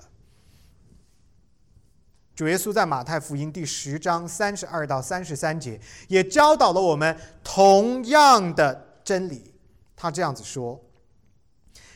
[2.36, 9.54] 主耶稣在马太福音第十章三十二到三十三节也教导了我们同样的真理。
[9.96, 10.84] 他这样子说。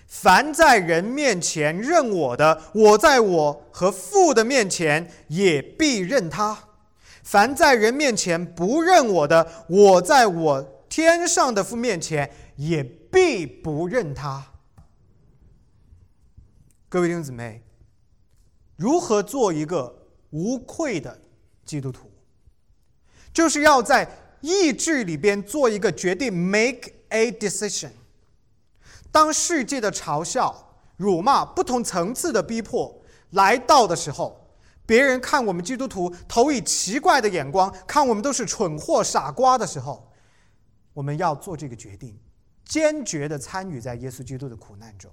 [0.07, 6.55] 凡在人面前认我的，我在我和父的面前也必认他；
[7.23, 14.52] 凡在人面前不认我的，我在我天上的父面前也必不认他。
[16.93, 17.63] 各位弟兄姊妹，
[18.77, 21.23] 如何做一个无愧的
[21.65, 22.13] 基督徒？
[23.33, 24.07] 就是要在
[24.43, 27.93] 意志里边做一个决定，make a decision。
[29.11, 40.13] 当世界的嘲笑、辱骂、不同层次的逼迫来到的时候，别人看我们基督徒投以奇怪的眼光，看我们都是蠢货、傻瓜的时候，
[40.93, 42.21] 我们要做这个决定，
[42.67, 45.11] 坚决的参与在耶稣基督的苦难中，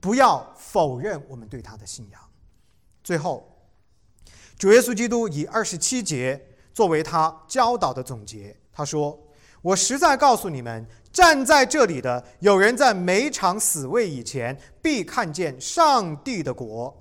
[0.00, 2.20] 不要否认我们对他的信仰。
[3.02, 3.46] 最后，
[4.58, 6.48] 主耶稣基督以二十七节。
[6.76, 9.18] 作为他教导的总结，他说
[9.62, 16.94] ：“我实在告诉你们，站在这里的有人在每场死位以前，必看见上帝的国。”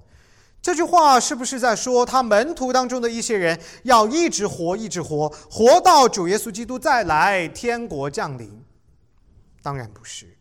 [0.64, 8.64] 这句话是不是在说他门徒当中的一些人要一直活，一直活，活到主耶稣基督再来，天国降临？
[9.62, 10.35] 当然不是。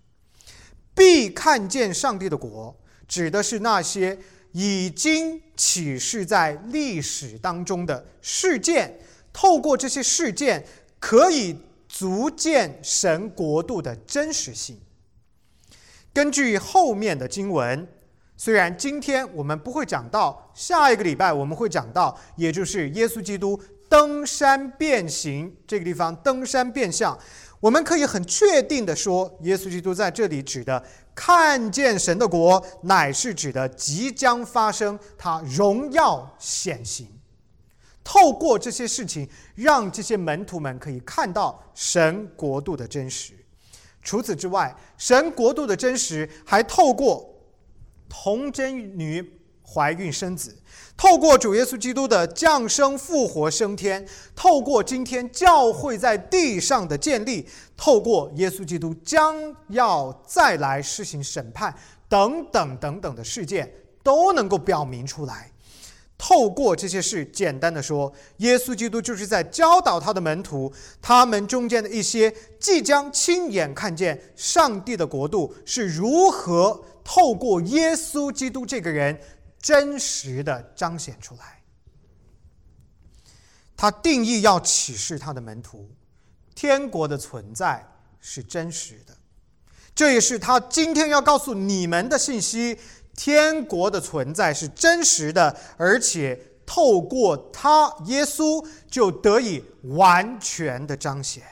[0.95, 2.74] 必看见上帝的国，
[3.09, 4.18] 指的是那些
[4.53, 8.99] 已经启示在历史当中的事件。
[9.32, 10.64] 透过这些事件，
[11.01, 14.80] 可以足见神国度的真实性。
[16.12, 17.88] 根据后面的经文，
[18.36, 27.18] 虽然今天我们不会讲到，下一个礼拜我们会讲到，也就是耶稣基督登山变形这个地方登山变相，
[27.64, 30.84] 我们可以很确定的说，耶稣基督在这里指的
[31.14, 37.08] 看见神的国，乃是指的即将发生，他荣耀显形。
[38.04, 43.32] 透过这些事情，让这些门徒们可以看到神国度的真实。
[44.02, 47.34] 除此之外，神国度的真实还透过
[48.10, 49.22] 童贞女
[49.66, 50.56] 怀孕生子，
[50.96, 54.06] 透过主耶稣基督的降生、复活、升天，
[54.36, 59.34] 透过今天教会在地上的建立，透过耶稣基督将
[59.68, 61.74] 要再来施行审判
[62.08, 65.50] 等等等等的事件，都能够表明出来。
[66.16, 79.18] 透过这些事，简单的说，耶稣基督就是在教导他的门徒，他们中间的一些即将亲眼看见上帝的国度是如何透过耶稣基督这个人
[79.64, 81.62] 真实的彰显出来。
[83.74, 85.90] 他定义要启示他的门徒，
[86.54, 87.82] 天国的存在
[88.20, 89.16] 是真实的，
[89.94, 92.78] 这也是他今天要告诉你们的信息。
[93.16, 101.42] 天国的存在是真实的，而且透过他耶稣就得以完全的彰显，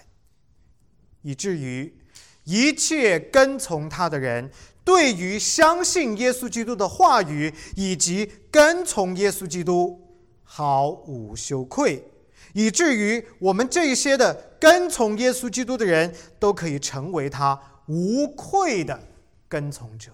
[1.23, 1.97] 以至于
[2.45, 4.51] 一切跟从他的人，
[4.85, 10.01] 对于相信耶稣基督的话语以及跟从耶稣基督
[10.43, 12.05] 毫无羞愧，
[12.53, 19.01] 以至于我们这些的跟从耶稣基督的人都可以成为他无愧的
[19.49, 20.11] 跟从者。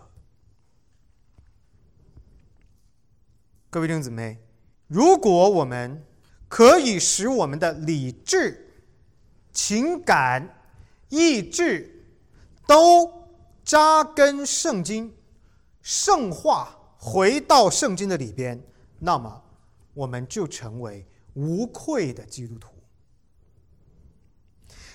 [3.70, 4.38] 各位弟兄姊妹，
[4.86, 6.04] 如果我们
[6.48, 8.72] 可以使我们的理智、
[9.52, 10.62] 情感、
[11.08, 12.04] 意志
[12.66, 13.17] 都
[13.68, 15.14] 扎根圣经、
[15.82, 18.58] 圣化，回到圣经的里边，
[18.98, 19.42] 那么
[19.92, 22.70] 我们就成为无愧的基督徒。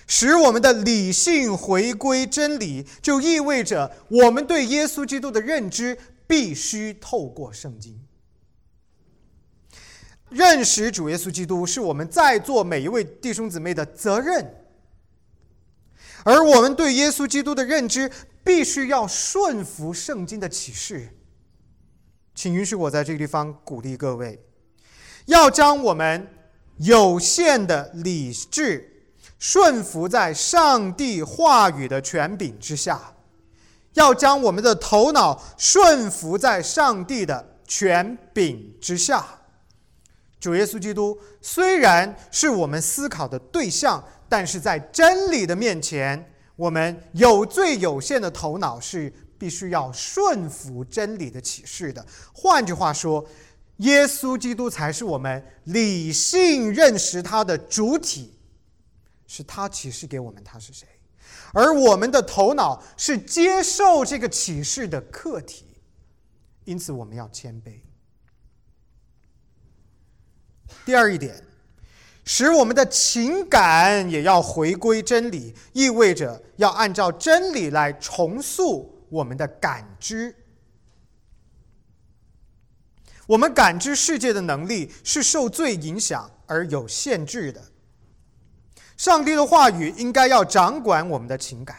[0.08, 5.96] 使我们的理性回归真理，就意味着我们对耶稣基督的认知
[6.26, 8.04] 必须透过圣经。
[10.30, 14.66] 认识主耶稣基督是我们在座每一位弟兄姊妹的责任，
[16.24, 18.10] 而我们对耶稣基督的认知
[18.44, 21.08] 必须要顺服圣经的启示。
[22.34, 24.44] 请允许我在这个地方鼓励各位，
[25.26, 26.28] 要将我们
[26.78, 33.14] 有限的理智顺服在上帝话语的权柄之下，
[33.92, 39.24] 要将我们的头脑顺服在上帝的权柄之下。
[40.40, 52.04] 主耶稣基督虽然是我们思考的对象，但是在真理的面前，我们有最有限的头脑是必须要顺服真理的启示的。
[52.32, 53.26] 换句话说，
[53.78, 58.38] 耶稣基督才是我们理性认识他的主体，
[59.26, 60.86] 是他启示给我们他是谁，
[61.52, 65.66] 而我们的头脑是接受这个启示的客体。
[66.64, 67.80] 因此，我们要谦卑。
[70.86, 71.44] 第二一点，
[72.24, 80.34] 使我们的情感也要回归真理，意味着要按照真理来重塑我们的感知。
[83.26, 87.62] 我们感知世界的能力是受罪影响而有限制的。
[88.96, 91.76] 上帝的话语应该要掌管我们的情感。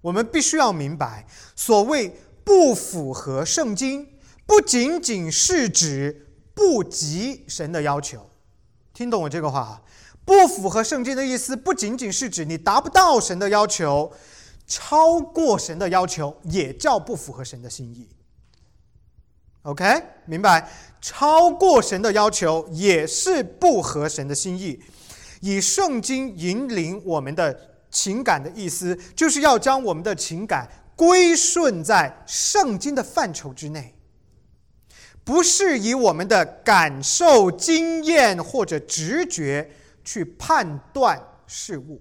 [0.00, 1.26] 我们必须要明白，
[1.56, 2.14] 所谓
[2.44, 4.06] 不符合圣经，
[4.44, 8.30] 不仅仅是指不及神的要求。
[8.94, 9.82] 听懂我这个话啊？
[10.24, 14.10] 不符合圣经的意思，不仅仅是指你达不到神的要求，
[14.66, 18.08] 超过神的要求也叫不符合神的心意。
[19.62, 19.84] OK，
[20.26, 20.70] 明白？
[21.00, 24.80] 超过神的要求也是不合神的心意。
[25.40, 27.58] 以圣经引领我们的
[27.90, 30.66] 情感的意思，就是要将我们的情感
[30.96, 33.94] 归顺在圣经的范畴之内，
[35.24, 39.70] 不是以我们的感受、经验或者直觉
[40.04, 42.00] 去判断事物，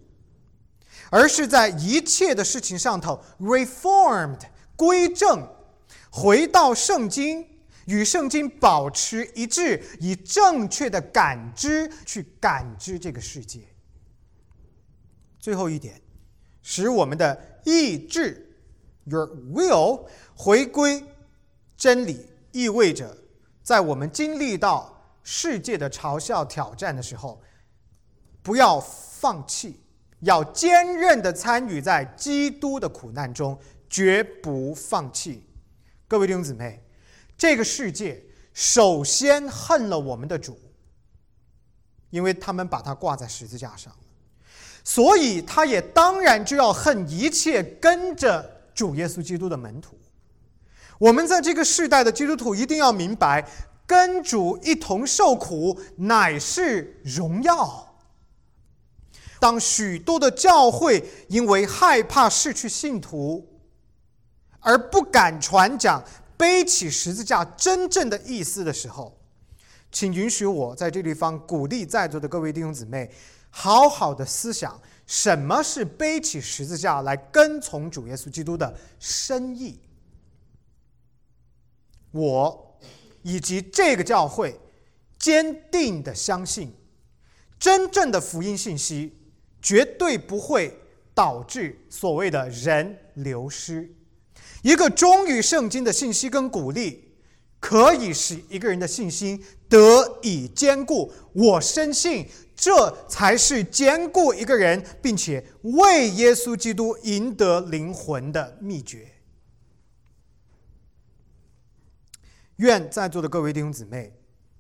[1.10, 4.42] 而是在一切的事情上头 reformed
[4.76, 5.48] 归正，
[6.12, 7.48] 回到圣经。
[7.86, 13.60] 与圣经保持一致，以正确的感知去感知这个世界。
[15.38, 16.02] 最后一点，
[16.62, 18.56] 使我们的意志
[19.04, 21.04] （your will） 回归
[21.76, 23.18] 真理，意味着
[23.62, 27.42] 在我们经历到世界的嘲笑、挑战的时候，
[28.42, 29.82] 不要放弃，
[30.22, 35.46] 要坚韧的参与在基督的苦难中，绝不放弃。
[36.08, 36.80] 各位弟兄姊妹。
[37.36, 38.24] 这个世界
[38.54, 40.58] 首先恨了我们的主，
[42.12, 43.92] 因为他们把他挂在十字架上
[44.84, 49.98] 所以他也当然就要恨一切跟着主耶稣基督的门徒。
[51.04, 53.46] 我们在这个世代的基督徒一定要明白，
[53.86, 57.98] 跟主一同受苦乃是荣耀。
[59.38, 63.46] 当许多的教会因为害怕失去信徒，
[64.62, 66.02] 而不敢传讲。
[66.36, 69.18] 背起十字架真正的意思的时候，
[69.92, 73.10] 请允许我在这地方鼓励在座的各位弟兄姊妹，
[73.50, 79.78] 好好的思想什么是背起十字架来跟从主耶稣基督的深意。
[82.14, 82.80] 我
[83.22, 84.60] 以及这个教会
[85.20, 86.74] 坚定的相信，
[87.60, 89.18] 真正的福音信息
[89.62, 90.78] 绝对不会
[91.14, 93.96] 导致所谓的人流失。
[94.62, 97.14] 一个忠于圣经的信息跟鼓励，
[97.60, 101.12] 可以使一个人的信心得以坚固。
[101.34, 109.13] 我深信，这才是坚固一个人，并且为耶稣基督赢得灵魂的秘诀。
[112.58, 114.14] 愿在座的各位弟兄姊妹，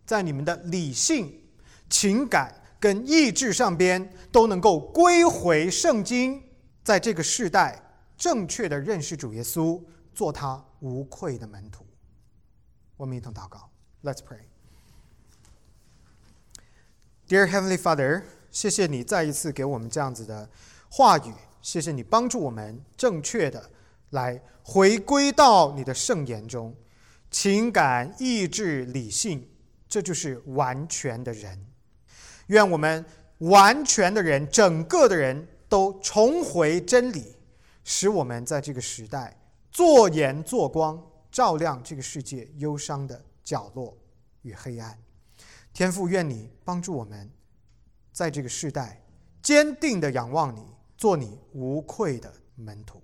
[0.05, 1.41] 在你们的理性、
[1.89, 6.41] 情感跟意志上边，都能够归回圣经，
[6.83, 7.81] 在这个时代
[8.17, 9.81] 正确的认识主耶稣。
[10.15, 11.83] 做他无愧的门徒。
[12.97, 13.71] 我们一同祷告
[14.03, 14.41] ，Let's pray。
[17.27, 18.21] Dear Heavenly Father，
[18.51, 20.47] 谢谢你再一次给我们这样子的
[20.87, 21.33] 话语，
[21.63, 23.71] 谢谢你帮助我们正确的
[24.11, 26.75] 来回归到你的圣言中，
[27.33, 29.49] 情感、意志、理性，
[29.89, 31.65] 这就是完全的人。
[32.47, 33.03] 愿我们
[33.39, 37.35] 完全的人，整个的人都重回真理，
[37.83, 39.35] 使我们在这个时代。
[39.71, 43.97] 做盐做光，照亮这个世界忧伤的角落
[44.43, 44.95] 与黑暗。
[45.73, 47.27] 天父，愿你帮助我们，
[48.11, 49.03] 在这个世代
[49.41, 50.63] 坚定的仰望你，
[50.95, 53.01] 做你无愧的门徒。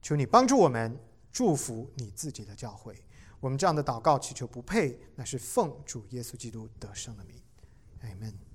[0.00, 0.98] 求你帮助我们，
[1.30, 2.94] 祝福你自己的教会。
[3.40, 7.40] 我们这样的祷告祈求不配，那是奉主耶稣基督得胜的名。
[8.02, 8.34] Amen。